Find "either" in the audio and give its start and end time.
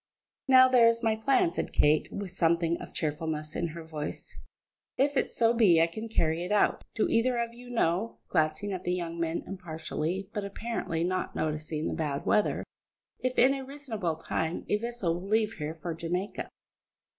7.07-7.37